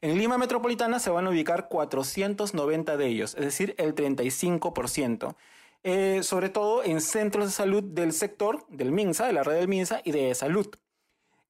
En 0.00 0.18
Lima 0.18 0.36
Metropolitana 0.36 0.98
se 0.98 1.10
van 1.10 1.28
a 1.28 1.30
ubicar 1.30 1.68
490 1.68 2.96
de 2.96 3.06
ellos, 3.06 3.36
es 3.36 3.44
decir, 3.44 3.74
el 3.78 3.94
35%. 3.94 5.36
Eh, 5.84 6.22
sobre 6.22 6.48
todo 6.48 6.84
en 6.84 7.00
centros 7.00 7.46
de 7.46 7.50
salud 7.50 7.82
del 7.82 8.12
sector 8.12 8.64
del 8.68 8.92
MINSA, 8.92 9.26
de 9.26 9.32
la 9.32 9.42
red 9.42 9.56
del 9.56 9.66
MINSA 9.66 10.00
y 10.04 10.12
de 10.12 10.32
salud. 10.36 10.68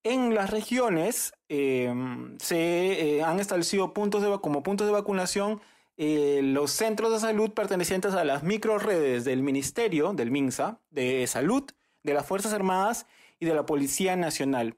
En 0.04 0.34
las 0.34 0.50
regiones 0.50 1.34
em, 1.48 2.38
se 2.38 3.18
eh, 3.18 3.22
han 3.22 3.40
establecido 3.40 3.92
puntos 3.92 4.24
como 4.40 4.62
puntos 4.62 4.86
de 4.86 4.92
vacunación 4.92 5.60
eh, 5.98 6.40
los 6.42 6.70
centros 6.72 7.12
de 7.12 7.20
salud 7.20 7.50
pertenecientes 7.50 8.14
a 8.14 8.24
las 8.24 8.42
microredes 8.42 9.24
del 9.26 9.42
Ministerio, 9.42 10.14
del 10.14 10.30
MINSA, 10.30 10.80
de 10.90 11.26
Salud, 11.26 11.64
de 12.02 12.14
las 12.14 12.26
Fuerzas 12.26 12.54
Armadas 12.54 13.06
y 13.38 13.44
de 13.44 13.54
la 13.54 13.66
Policía 13.66 14.16
Nacional. 14.16 14.76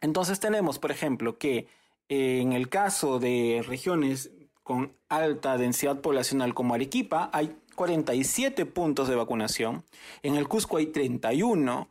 Entonces 0.00 0.38
tenemos, 0.38 0.78
por 0.78 0.92
ejemplo, 0.92 1.38
que 1.38 1.66
en 2.08 2.52
el 2.52 2.68
caso 2.68 3.18
de 3.18 3.64
regiones 3.66 4.30
con 4.62 4.96
alta 5.08 5.58
densidad 5.58 6.00
poblacional 6.00 6.54
como 6.54 6.74
Arequipa, 6.74 7.30
hay 7.32 7.56
47 7.76 8.66
puntos 8.66 9.06
de 9.08 9.14
vacunación, 9.14 9.84
en 10.22 10.34
el 10.34 10.48
Cusco 10.48 10.78
hay 10.78 10.86
31, 10.86 11.88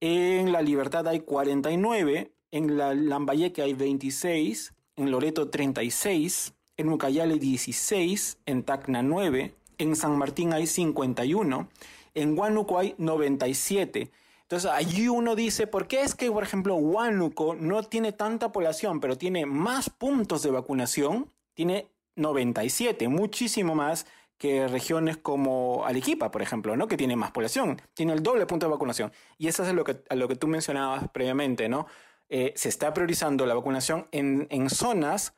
en 0.00 0.50
La 0.50 0.62
Libertad 0.62 1.06
hay 1.06 1.20
49, 1.20 2.32
en 2.50 2.76
la 2.76 2.94
Lambayeque 2.94 3.62
hay 3.62 3.74
26, 3.74 4.74
en 4.96 5.10
Loreto 5.10 5.48
36, 5.48 6.54
en 6.76 6.88
Ucayali 6.88 7.38
16, 7.38 8.38
en 8.46 8.62
Tacna 8.64 9.02
9, 9.02 9.54
en 9.78 9.94
San 9.94 10.16
Martín 10.18 10.52
hay 10.52 10.66
51, 10.66 11.68
en 12.14 12.38
Huánuco 12.38 12.78
hay 12.78 12.94
97. 12.98 14.10
Entonces 14.42 14.70
allí 14.70 15.08
uno 15.08 15.34
dice, 15.34 15.66
¿por 15.66 15.88
qué 15.88 16.02
es 16.02 16.14
que, 16.14 16.30
por 16.30 16.44
ejemplo, 16.44 16.76
Huánuco 16.76 17.54
no 17.56 17.82
tiene 17.82 18.12
tanta 18.12 18.52
población, 18.52 19.00
pero 19.00 19.18
tiene 19.18 19.44
más 19.44 19.90
puntos 19.90 20.42
de 20.42 20.50
vacunación? 20.50 21.32
Tiene 21.54 21.88
97, 22.14 23.08
muchísimo 23.08 23.74
más 23.74 24.06
que 24.38 24.68
regiones 24.68 25.16
como 25.16 25.84
Arequipa, 25.86 26.30
por 26.30 26.42
ejemplo, 26.42 26.76
¿no? 26.76 26.88
que 26.88 26.96
tiene 26.96 27.16
más 27.16 27.30
población, 27.30 27.80
tiene 27.94 28.12
el 28.12 28.22
doble 28.22 28.46
punto 28.46 28.66
de 28.66 28.72
vacunación. 28.72 29.12
Y 29.38 29.48
eso 29.48 29.64
es 29.64 29.72
lo 29.72 29.84
que, 29.84 29.98
a 30.08 30.14
lo 30.14 30.28
que 30.28 30.36
tú 30.36 30.46
mencionabas 30.46 31.08
previamente, 31.10 31.68
¿no? 31.68 31.86
Eh, 32.28 32.52
se 32.56 32.68
está 32.68 32.92
priorizando 32.92 33.46
la 33.46 33.54
vacunación 33.54 34.08
en, 34.10 34.48
en 34.50 34.68
zonas 34.68 35.34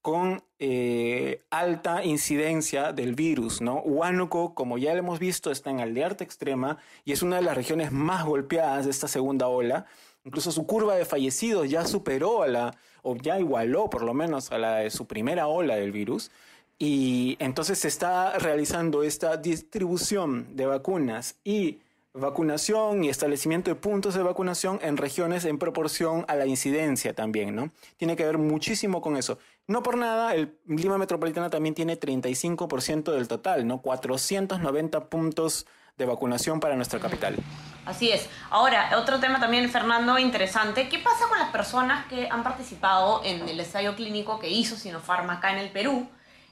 con 0.00 0.42
eh, 0.58 1.42
alta 1.50 2.04
incidencia 2.04 2.92
del 2.92 3.14
virus, 3.14 3.60
¿no? 3.60 3.80
Huánuco, 3.80 4.54
como 4.54 4.78
ya 4.78 4.92
lo 4.92 5.00
hemos 5.00 5.18
visto, 5.18 5.50
está 5.50 5.70
en 5.70 5.80
alerta 5.80 6.24
extrema 6.24 6.78
y 7.04 7.12
es 7.12 7.22
una 7.22 7.36
de 7.36 7.42
las 7.42 7.56
regiones 7.56 7.92
más 7.92 8.24
golpeadas 8.24 8.84
de 8.84 8.90
esta 8.90 9.08
segunda 9.08 9.48
ola. 9.48 9.86
Incluso 10.24 10.52
su 10.52 10.66
curva 10.66 10.94
de 10.94 11.04
fallecidos 11.04 11.68
ya 11.68 11.84
superó 11.84 12.42
a 12.42 12.48
la, 12.48 12.76
o 13.02 13.16
ya 13.16 13.38
igualó 13.38 13.90
por 13.90 14.02
lo 14.02 14.14
menos 14.14 14.52
a 14.52 14.58
la 14.58 14.76
de 14.76 14.90
su 14.90 15.06
primera 15.06 15.46
ola 15.46 15.76
del 15.76 15.92
virus. 15.92 16.30
Y 16.78 17.36
entonces 17.40 17.78
se 17.80 17.88
está 17.88 18.38
realizando 18.38 19.02
esta 19.02 19.36
distribución 19.36 20.56
de 20.56 20.66
vacunas 20.66 21.36
y 21.42 21.80
vacunación 22.14 23.04
y 23.04 23.08
establecimiento 23.08 23.70
de 23.70 23.74
puntos 23.74 24.14
de 24.14 24.22
vacunación 24.22 24.78
en 24.82 24.96
regiones 24.96 25.44
en 25.44 25.58
proporción 25.58 26.24
a 26.28 26.34
la 26.34 26.46
incidencia 26.46 27.14
también, 27.14 27.54
¿no? 27.54 27.70
Tiene 27.96 28.16
que 28.16 28.24
ver 28.24 28.38
muchísimo 28.38 29.00
con 29.00 29.16
eso. 29.16 29.38
No 29.66 29.82
por 29.82 29.96
nada, 29.96 30.34
el 30.34 30.56
Lima 30.66 30.98
Metropolitana 30.98 31.50
también 31.50 31.74
tiene 31.74 31.98
35% 31.98 33.12
del 33.12 33.28
total, 33.28 33.66
¿no? 33.66 33.80
490 33.82 35.08
puntos 35.08 35.66
de 35.96 36.06
vacunación 36.06 36.60
para 36.60 36.76
nuestra 36.76 37.00
capital. 37.00 37.36
Así 37.84 38.10
es. 38.10 38.28
Ahora, 38.50 38.90
otro 38.96 39.18
tema 39.18 39.40
también, 39.40 39.68
Fernando, 39.68 40.18
interesante. 40.18 40.88
¿Qué 40.88 40.98
pasa 40.98 41.26
con 41.28 41.38
las 41.38 41.50
personas 41.50 42.06
que 42.06 42.28
han 42.28 42.42
participado 42.44 43.22
en 43.24 43.48
el 43.48 43.58
ensayo 43.58 43.96
clínico 43.96 44.38
que 44.38 44.48
hizo 44.48 44.76
Sinopharm 44.76 45.28
acá 45.30 45.52
en 45.52 45.58
el 45.58 45.70
Perú? 45.70 46.08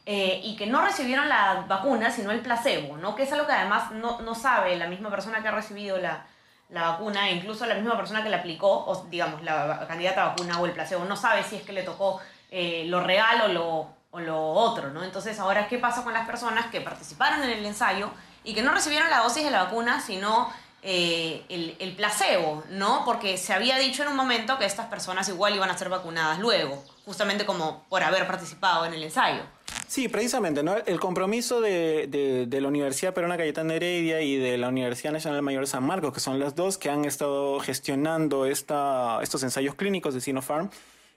Eh, 0.08 0.40
y 0.44 0.54
que 0.54 0.66
no 0.66 0.82
recibieron 0.82 1.28
la 1.28 1.64
vacuna, 1.66 2.12
sino 2.12 2.30
el 2.30 2.40
placebo, 2.40 2.96
¿no? 2.96 3.16
Que 3.16 3.24
es 3.24 3.32
algo 3.32 3.44
que 3.44 3.52
además 3.52 3.90
no, 3.90 4.20
no 4.20 4.36
sabe 4.36 4.76
la 4.76 4.86
misma 4.86 5.10
persona 5.10 5.42
que 5.42 5.48
ha 5.48 5.50
recibido 5.50 5.98
la, 5.98 6.24
la 6.68 6.90
vacuna, 6.90 7.30
incluso 7.30 7.66
la 7.66 7.74
misma 7.74 7.96
persona 7.96 8.22
que 8.22 8.28
la 8.28 8.38
aplicó, 8.38 8.84
o 8.86 9.04
digamos, 9.10 9.42
la 9.42 9.84
candidata 9.86 10.22
a 10.22 10.28
vacuna 10.28 10.60
o 10.60 10.66
el 10.66 10.72
placebo, 10.72 11.04
no 11.04 11.16
sabe 11.16 11.42
si 11.42 11.56
es 11.56 11.62
que 11.62 11.72
le 11.72 11.82
tocó 11.82 12.20
eh, 12.50 12.84
lo 12.86 13.00
real 13.00 13.42
o 13.42 13.48
lo, 13.48 13.88
o 14.10 14.20
lo 14.20 14.50
otro, 14.50 14.90
¿no? 14.90 15.02
Entonces, 15.02 15.38
ahora, 15.38 15.68
¿qué 15.68 15.78
pasa 15.78 16.04
con 16.04 16.12
las 16.12 16.26
personas 16.26 16.66
que 16.66 16.80
participaron 16.80 17.42
en 17.42 17.50
el 17.50 17.64
ensayo 17.64 18.10
y 18.44 18.54
que 18.54 18.62
no 18.62 18.72
recibieron 18.72 19.10
la 19.10 19.18
dosis 19.18 19.44
de 19.44 19.50
la 19.50 19.64
vacuna, 19.64 20.00
sino 20.00 20.52
eh, 20.82 21.44
el, 21.48 21.76
el, 21.80 21.96
placebo, 21.96 22.62
¿no? 22.70 23.04
Porque 23.04 23.38
se 23.38 23.52
había 23.52 23.76
dicho 23.78 24.02
en 24.02 24.08
un 24.08 24.16
momento 24.16 24.58
que 24.58 24.66
estas 24.66 24.86
personas 24.86 25.28
igual 25.28 25.56
iban 25.56 25.70
a 25.70 25.76
ser 25.76 25.88
vacunadas 25.88 26.38
luego, 26.38 26.82
justamente 27.04 27.44
como 27.44 27.84
por 27.88 28.04
haber 28.04 28.26
participado 28.26 28.84
en 28.86 28.94
el 28.94 29.02
ensayo. 29.02 29.42
Sí, 29.88 30.08
precisamente, 30.08 30.62
¿no? 30.62 30.76
El 30.76 30.98
compromiso 30.98 31.60
de, 31.60 32.08
de, 32.48 32.60
la 32.60 32.68
Universidad 32.68 33.14
Peruana 33.14 33.36
Cayetana 33.36 33.74
Heredia 33.74 34.20
y 34.20 34.36
de 34.36 34.58
la 34.58 34.68
Universidad 34.68 35.12
Nacional 35.12 35.42
Mayor 35.42 35.62
de 35.62 35.68
San 35.68 35.84
Marcos, 35.84 36.12
que 36.12 36.20
son 36.20 36.40
las 36.40 36.56
dos 36.56 36.76
que 36.76 36.90
han 36.90 37.04
estado 37.04 37.60
gestionando 37.60 38.46
esta, 38.46 39.20
estos 39.22 39.42
ensayos 39.44 39.76
clínicos 39.76 40.12
de 40.12 40.20
Sinopharm 40.20 40.70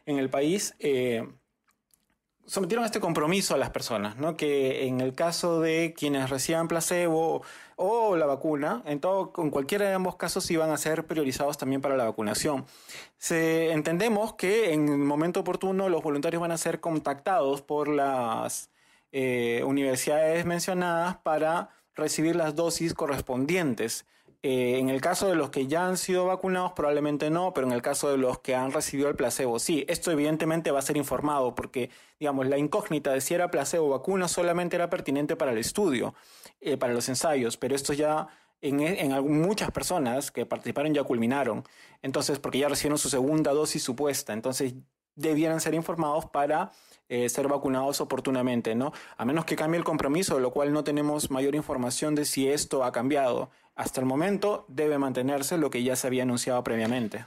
en 0.06 0.20
el 0.20 0.30
país, 0.30 0.76
eh, 0.80 1.28
sometieron 2.50 2.84
este 2.84 3.00
compromiso 3.00 3.54
a 3.54 3.58
las 3.58 3.70
personas, 3.70 4.18
¿no? 4.18 4.36
Que 4.36 4.88
en 4.88 5.02
el 5.02 5.14
caso 5.14 5.62
de 5.62 5.94
quienes 5.96 6.32
reciban 6.32 6.68
placebo 6.68 7.44
o 7.76 8.16
la 8.16 8.26
vacuna, 8.26 8.82
en 8.86 9.00
todo, 9.00 9.32
con 9.32 9.52
cualquiera 9.52 9.88
de 9.88 9.94
ambos 9.94 10.16
casos 10.16 10.50
iban 10.50 10.72
a 10.72 10.78
ser 10.78 11.06
priorizados 11.06 11.60
también 11.60 11.80
para 11.80 11.96
la 11.96 12.06
vacunación. 12.06 12.66
Se, 13.20 13.72
entendemos 13.72 14.34
que 14.34 14.74
en 14.74 14.90
el 14.90 14.98
momento 14.98 15.42
oportuno 15.42 15.90
los 15.90 16.02
voluntarios 16.02 16.42
van 16.42 16.52
a 16.52 16.58
ser 16.58 16.80
contactados 16.80 17.62
por 17.62 17.88
las 17.88 18.72
eh, 19.12 19.64
universidades 19.66 20.44
mencionadas 20.46 21.18
para 21.18 21.70
recibir 21.96 22.36
las 22.36 22.56
dosis 22.56 22.96
correspondientes. 22.96 24.08
Eh, 24.42 24.80
en 24.80 24.90
el 24.90 25.02
caso 25.02 25.28
de 25.28 25.36
los 25.36 25.50
que 25.50 25.68
ya 25.68 25.86
han 25.86 25.98
sido 25.98 26.26
vacunados, 26.26 26.72
probablemente 26.72 27.30
no, 27.30 27.54
pero 27.54 27.68
en 27.68 27.74
el 27.74 27.82
caso 27.82 28.10
de 28.10 28.18
los 28.18 28.40
que 28.40 28.56
han 28.56 28.72
recibido 28.72 29.10
el 29.10 29.16
placebo, 29.16 29.60
sí. 29.60 29.86
Esto 29.90 30.12
evidentemente 30.12 30.72
va 30.72 30.80
a 30.80 30.82
ser 30.82 30.96
informado 30.98 31.56
porque, 31.56 31.90
digamos, 32.20 32.48
la 32.48 32.58
incógnita 32.58 33.12
de 33.12 33.22
si 33.22 33.34
era 33.34 33.52
placebo 33.52 33.88
o 33.88 33.90
vacuna 33.90 34.28
solamente 34.30 34.78
era 34.78 34.90
pertinente 34.90 35.36
para 35.36 35.52
el 35.52 35.58
estudio. 35.58 36.16
Eh, 36.62 36.76
para 36.76 36.94
los 36.94 37.08
ensayos, 37.08 37.56
pero 37.56 37.74
esto 37.74 37.94
ya 37.94 38.28
en, 38.62 38.82
en 38.82 39.42
muchas 39.42 39.72
personas 39.72 40.30
que 40.30 40.46
participaron 40.46 40.94
ya 40.94 41.04
culminaron. 41.04 41.64
Entonces, 42.02 42.38
porque 42.40 42.60
ya 42.60 42.68
recibieron 42.68 42.98
su 42.98 43.10
segunda 43.10 43.54
dosis 43.54 43.82
supuesta, 43.82 44.34
entonces 44.34 44.74
debieran 45.20 45.60
ser 45.60 45.74
informados 45.74 46.26
para 46.26 46.72
eh, 47.10 47.28
ser 47.30 47.48
vacunados 47.48 48.02
oportunamente, 48.02 48.76
¿no? 48.76 48.94
A 49.18 49.26
menos 49.26 49.46
que 49.46 49.56
cambie 49.56 49.78
el 49.78 49.84
compromiso, 49.84 50.40
lo 50.40 50.52
cual 50.52 50.72
no 50.72 50.84
tenemos 50.84 51.30
mayor 51.32 51.56
información 51.56 52.16
de 52.16 52.26
si 52.26 52.48
esto 52.48 52.84
ha 52.84 52.92
cambiado. 52.92 53.50
Hasta 53.76 54.00
el 54.00 54.06
momento 54.06 54.66
debe 54.68 54.98
mantenerse 54.98 55.58
lo 55.58 55.70
que 55.70 55.84
ya 55.84 55.96
se 55.96 56.08
había 56.08 56.24
anunciado 56.24 56.64
previamente. 56.64 57.26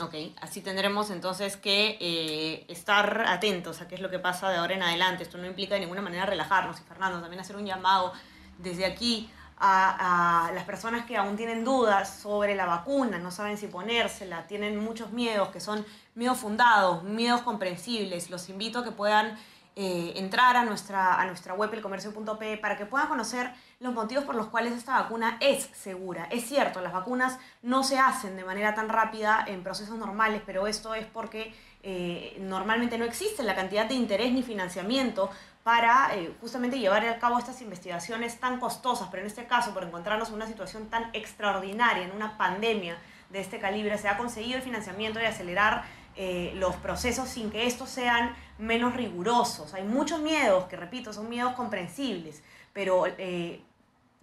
Ok, 0.00 0.14
así 0.40 0.60
tendremos 0.60 1.10
entonces 1.10 1.56
que 1.56 1.96
eh, 2.00 2.66
estar 2.68 3.24
atentos 3.26 3.80
a 3.80 3.88
qué 3.88 3.94
es 3.94 4.00
lo 4.00 4.10
que 4.10 4.18
pasa 4.18 4.50
de 4.50 4.56
ahora 4.56 4.74
en 4.74 4.82
adelante. 4.82 5.22
Esto 5.22 5.38
no 5.38 5.46
implica 5.46 5.74
de 5.74 5.80
ninguna 5.80 6.02
manera 6.02 6.26
relajarnos 6.26 6.80
y 6.80 6.84
Fernando, 6.84 7.20
también 7.20 7.40
hacer 7.40 7.56
un 7.56 7.66
llamado 7.66 8.12
desde 8.58 8.84
aquí 8.84 9.30
a, 9.60 10.50
las 10.54 10.64
personas 10.64 11.06
que 11.06 11.16
aún 11.16 11.36
tienen 11.36 11.64
dudas 11.64 12.20
sobre 12.20 12.54
la 12.54 12.66
vacuna, 12.66 13.18
no 13.18 13.30
saben 13.30 13.56
si 13.56 13.66
ponérsela, 13.66 14.46
tienen 14.46 14.78
muchos 14.78 15.10
miedos 15.10 15.48
que 15.48 15.60
son 15.60 15.84
miedos 16.14 16.38
fundados, 16.38 17.02
miedos 17.02 17.42
comprensibles. 17.42 18.30
Los 18.30 18.48
invito 18.48 18.80
a 18.80 18.84
que 18.84 18.92
puedan 18.92 19.36
eh, 19.80 20.14
entrar 20.16 20.56
a 20.56 20.64
nuestra, 20.64 21.20
a 21.20 21.24
nuestra 21.26 21.54
web, 21.54 21.72
elcomercio.p, 21.72 22.56
para 22.56 22.76
que 22.76 22.84
puedan 22.84 23.06
conocer 23.06 23.52
los 23.78 23.94
motivos 23.94 24.24
por 24.24 24.34
los 24.34 24.48
cuales 24.48 24.72
esta 24.72 25.00
vacuna 25.00 25.36
es 25.38 25.70
segura. 25.72 26.26
Es 26.32 26.48
cierto, 26.48 26.80
las 26.80 26.92
vacunas 26.92 27.38
no 27.62 27.84
se 27.84 27.96
hacen 27.96 28.34
de 28.34 28.44
manera 28.44 28.74
tan 28.74 28.88
rápida 28.88 29.44
en 29.46 29.62
procesos 29.62 29.96
normales, 29.96 30.42
pero 30.44 30.66
esto 30.66 30.94
es 30.96 31.06
porque 31.06 31.54
eh, 31.84 32.36
normalmente 32.40 32.98
no 32.98 33.04
existe 33.04 33.44
la 33.44 33.54
cantidad 33.54 33.86
de 33.86 33.94
interés 33.94 34.32
ni 34.32 34.42
financiamiento 34.42 35.30
para 35.62 36.12
eh, 36.16 36.34
justamente 36.40 36.80
llevar 36.80 37.06
a 37.06 37.20
cabo 37.20 37.38
estas 37.38 37.62
investigaciones 37.62 38.40
tan 38.40 38.58
costosas, 38.58 39.06
pero 39.12 39.20
en 39.20 39.28
este 39.28 39.46
caso, 39.46 39.72
por 39.72 39.84
encontrarnos 39.84 40.30
en 40.30 40.34
una 40.34 40.48
situación 40.48 40.88
tan 40.88 41.08
extraordinaria, 41.12 42.02
en 42.02 42.10
una 42.10 42.36
pandemia 42.36 42.98
de 43.30 43.38
este 43.38 43.60
calibre, 43.60 43.96
se 43.96 44.08
ha 44.08 44.16
conseguido 44.16 44.56
el 44.56 44.62
financiamiento 44.62 45.20
y 45.20 45.24
acelerar 45.24 45.84
eh, 46.18 46.52
los 46.56 46.76
procesos 46.76 47.28
sin 47.28 47.50
que 47.50 47.66
estos 47.66 47.88
sean 47.88 48.34
menos 48.58 48.94
rigurosos. 48.94 49.72
Hay 49.72 49.84
muchos 49.84 50.20
miedos, 50.20 50.64
que 50.64 50.76
repito, 50.76 51.12
son 51.12 51.28
miedos 51.28 51.54
comprensibles, 51.54 52.42
pero 52.72 53.04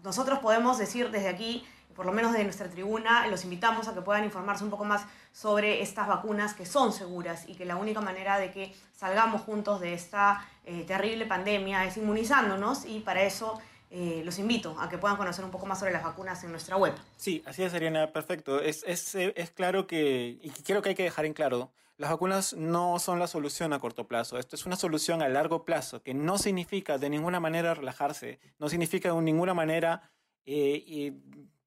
nosotros 0.04 0.40
podemos 0.40 0.78
decir 0.78 1.10
desde 1.10 1.30
aquí, 1.30 1.66
por 1.96 2.06
lo 2.06 2.12
menos 2.12 2.34
de 2.34 2.44
nuestra 2.44 2.70
tribuna, 2.70 3.25
los 3.28 3.44
invitamos 3.44 3.88
a 3.88 3.94
que 3.94 4.02
puedan 4.02 4.24
informarse 4.24 4.64
un 4.64 4.70
poco 4.70 4.86
más 4.86 5.06
sobre 5.32 5.82
estas 5.82 6.08
vacunas 6.08 6.54
que 6.54 6.66
son 6.66 6.94
seguras 6.94 7.48
y 7.48 7.56
que 7.56 7.66
la 7.66 7.75
única 7.75 8.02
manera 8.02 8.38
de 8.38 8.52
que 8.52 8.75
salgamos 8.94 9.42
juntos 9.42 9.82
de 9.82 9.94
esta 9.94 10.46
eh, 10.66 10.84
terrible 10.86 11.25
pandemia 11.25 11.86
es 11.86 11.98
inmunizándonos 11.98 12.86
y 12.86 13.00
para 13.00 13.24
eso 13.24 13.60
eh, 13.98 14.22
los 14.25 14.40
invito 14.40 14.78
a 14.78 14.90
que 14.90 14.98
puedan 14.98 15.16
conocer 15.16 15.46
un 15.46 15.52
poco 15.52 15.66
más 15.66 15.80
sobre 15.80 15.94
las 15.94 16.04
vacunas 16.04 16.44
en 16.44 16.52
nuestra 16.52 16.75
web. 16.75 16.94
Sí, 17.16 17.42
así 17.46 17.64
es, 17.64 17.74
Ariana, 17.74 18.12
perfecto. 18.12 18.62
Es, 18.62 18.84
es, 18.86 19.16
es 19.16 19.52
claro 19.52 19.88
que, 19.88 20.38
y 20.42 20.50
creo 20.50 20.82
que 20.82 20.90
hay 20.90 20.96
que 20.96 21.04
dejar 21.04 21.25
en 21.25 21.34
claro, 21.34 21.72
las 21.98 22.10
vacunas 22.10 22.54
no 22.56 23.00
son 23.00 23.20
la 23.20 23.28
solución 23.28 23.72
a 23.72 23.80
corto 23.80 24.06
plazo. 24.06 24.38
Esto 24.38 24.58
es 24.58 24.66
una 24.66 24.75
solución 24.75 25.22
a 25.22 25.30
largo 25.30 25.64
plazo, 25.64 26.02
que 26.04 26.14
no 26.14 26.38
significa 26.38 26.98
de 26.98 27.10
ninguna 27.10 27.40
manera 27.40 27.74
relajarse, 27.74 28.40
no 28.60 28.68
significa 28.68 29.14
de 29.14 29.22
ninguna 29.22 29.54
manera 29.54 30.12
eh, 30.46 31.14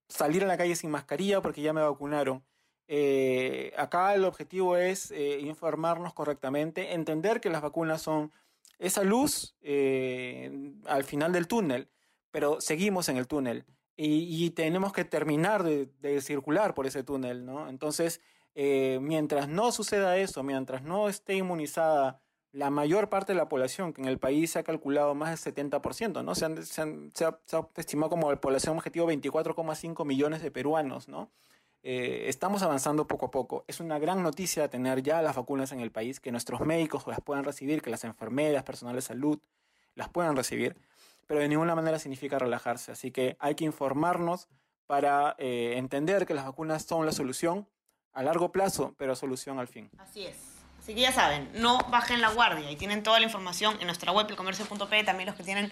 salir 0.09 0.45
a 0.45 0.47
la 0.47 0.59
calle 0.59 0.77
sin 0.77 0.91
mascarilla 0.91 1.41
porque 1.41 1.63
ya 1.63 1.73
me 1.73 1.81
vacunaron. 1.81 2.45
Eh, 2.89 3.73
acá 3.79 4.15
el 4.15 4.25
objetivo 4.25 4.77
es 4.77 5.11
eh, 5.13 5.41
informarnos 5.41 6.13
correctamente, 6.13 6.93
entender 6.93 7.41
que 7.41 7.49
las 7.49 7.63
vacunas 7.63 8.03
son 8.03 8.31
esa 8.79 9.03
luz 9.05 9.57
al 10.87 11.05
final 11.05 11.33
del 11.33 11.49
túnel, 11.49 11.89
pero 12.31 12.61
seguimos 12.61 13.09
en 13.09 13.17
el 13.17 13.27
túnel 13.27 13.65
y, 14.01 14.51
tenemos 14.51 14.93
que 14.93 15.05
terminar 15.05 15.65
de, 15.65 15.87
de, 16.01 16.21
circular 16.21 16.73
por 16.73 16.87
ese 16.87 17.03
túnel, 17.03 17.45
¿no? 17.45 17.69
Entonces, 17.69 18.21
eh, 18.55 18.99
mientras 19.03 19.49
no 19.49 19.73
suceda 19.73 20.17
eso, 20.17 20.43
mientras 20.43 20.83
no 20.83 21.09
esté 21.09 21.35
inmunizada 21.35 22.21
la 22.53 22.71
mayor 22.71 23.09
parte 23.09 23.33
de 23.33 23.37
la 23.37 23.49
población, 23.49 23.93
que 23.93 24.01
en 24.01 24.09
el 24.09 24.19
país 24.19 24.53
se 24.53 24.59
ha 24.59 24.63
calculado 24.63 25.15
más 25.15 25.45
del 25.45 25.55
70%, 25.55 26.25
¿no? 26.25 26.35
Se, 26.35 26.45
han, 26.45 26.65
se, 26.65 27.25
ha, 27.25 27.39
estimado 27.77 28.11
como 28.11 28.31
la 28.31 28.41
población 28.41 28.77
objetivo 28.77 29.11
24,5 29.11 30.05
millones 30.05 30.43
de 30.43 30.51
peruanos, 30.51 31.09
¿no? 31.09 31.31
Eh, 31.83 32.25
estamos 32.27 32.63
avanzando 32.63 33.07
poco 33.07 33.27
a 33.27 33.31
poco. 33.31 33.65
Es 33.69 33.81
una 33.81 33.99
gran 33.99 34.23
noticia 34.23 34.69
tener 34.69 35.03
ya 35.03 35.23
las 35.23 35.37
vacunas 35.37 35.73
en 35.73 35.81
el 35.81 35.93
país, 35.93 36.21
que 36.21 36.33
nuestros 36.33 36.61
médicos 36.61 37.07
las 37.07 37.21
puedan 37.21 37.45
recibir, 37.45 37.83
que 37.83 37.91
las 37.91 38.05
enfermeras, 38.05 38.65
personal 38.65 38.97
de 38.97 39.03
salud 39.03 39.39
las 39.95 40.09
puedan 40.09 40.37
recibir, 40.37 40.77
pero 41.29 41.41
de 41.41 41.49
ninguna 41.49 41.77
manera 41.77 42.01
significa 42.01 42.39
relajarse. 42.39 42.91
Así 42.91 43.13
que 43.13 43.37
hay 43.39 43.55
que 43.55 43.65
informarnos 43.65 44.49
para 44.87 45.37
eh, 45.39 45.75
entender 45.77 46.27
que 46.27 46.35
las 46.35 46.47
vacunas 46.47 46.83
son 46.83 47.07
la 47.07 47.13
solución 47.13 47.69
a 48.15 48.23
largo 48.23 48.51
plazo, 48.51 48.95
pero 48.99 49.15
solución 49.15 49.61
al 49.61 49.69
fin. 49.69 49.91
Así 49.99 50.27
es. 50.27 50.37
Así 50.81 50.95
que 50.95 51.03
ya 51.03 51.13
saben, 51.13 51.51
no 51.55 51.79
bajen 51.91 52.23
la 52.23 52.31
guardia 52.31 52.71
y 52.71 52.77
tienen 52.77 53.03
toda 53.03 53.21
la 53.21 53.27
información 53.27 53.77
en 53.79 53.87
nuestra 53.87 54.11
web, 54.11 54.27
elcomercio.p. 54.29 55.05
También 55.05 55.27
los 55.27 55.37
que 55.37 55.45
tienen 55.45 55.71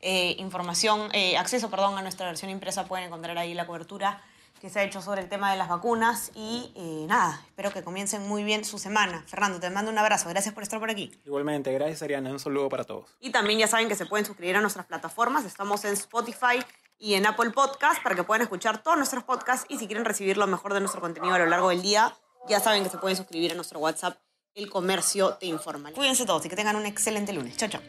eh, 0.00 0.34
información, 0.38 1.08
eh, 1.12 1.38
acceso 1.38 1.70
perdón, 1.70 1.96
a 1.96 2.02
nuestra 2.02 2.26
versión 2.26 2.50
impresa 2.50 2.84
pueden 2.86 3.06
encontrar 3.06 3.38
ahí 3.38 3.54
la 3.54 3.66
cobertura 3.66 4.20
que 4.60 4.70
se 4.70 4.80
ha 4.80 4.84
hecho 4.84 5.00
sobre 5.00 5.22
el 5.22 5.28
tema 5.28 5.50
de 5.50 5.58
las 5.58 5.68
vacunas. 5.68 6.30
Y 6.34 6.72
eh, 6.74 7.04
nada, 7.06 7.40
espero 7.46 7.70
que 7.70 7.82
comiencen 7.82 8.26
muy 8.26 8.44
bien 8.44 8.64
su 8.64 8.78
semana. 8.78 9.24
Fernando, 9.26 9.60
te 9.60 9.70
mando 9.70 9.90
un 9.90 9.98
abrazo. 9.98 10.28
Gracias 10.28 10.54
por 10.54 10.62
estar 10.62 10.80
por 10.80 10.90
aquí. 10.90 11.12
Igualmente, 11.24 11.72
gracias 11.72 12.02
Ariana. 12.02 12.30
Un 12.30 12.38
saludo 12.38 12.68
para 12.68 12.84
todos. 12.84 13.16
Y 13.20 13.30
también 13.30 13.58
ya 13.58 13.68
saben 13.68 13.88
que 13.88 13.94
se 13.94 14.06
pueden 14.06 14.26
suscribir 14.26 14.56
a 14.56 14.60
nuestras 14.60 14.86
plataformas. 14.86 15.44
Estamos 15.44 15.84
en 15.84 15.92
Spotify 15.92 16.64
y 16.98 17.14
en 17.14 17.26
Apple 17.26 17.50
Podcast 17.50 18.02
para 18.02 18.14
que 18.14 18.24
puedan 18.24 18.42
escuchar 18.42 18.82
todos 18.82 18.96
nuestros 18.96 19.24
podcasts 19.24 19.66
y 19.68 19.78
si 19.78 19.86
quieren 19.86 20.04
recibir 20.04 20.36
lo 20.36 20.46
mejor 20.46 20.74
de 20.74 20.80
nuestro 20.80 21.00
contenido 21.00 21.34
a 21.34 21.38
lo 21.38 21.46
largo 21.46 21.68
del 21.68 21.82
día, 21.82 22.14
ya 22.48 22.60
saben 22.60 22.82
que 22.82 22.90
se 22.90 22.98
pueden 22.98 23.16
suscribir 23.16 23.52
a 23.52 23.54
nuestro 23.54 23.80
WhatsApp, 23.80 24.18
El 24.54 24.70
Comercio 24.70 25.34
Te 25.34 25.46
Informa. 25.46 25.92
Cuídense 25.92 26.24
todos 26.24 26.44
y 26.46 26.48
que 26.48 26.56
tengan 26.56 26.76
un 26.76 26.86
excelente 26.86 27.32
lunes. 27.32 27.56
Chao, 27.56 27.68
chao. 27.68 27.82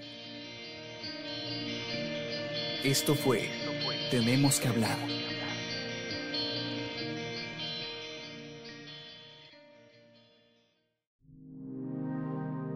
Esto 2.83 3.15
fue 3.15 3.49
Tenemos 4.11 4.59
que 4.59 4.69
hablar. 4.69 4.97